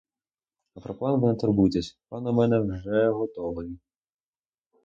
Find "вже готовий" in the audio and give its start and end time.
2.59-3.73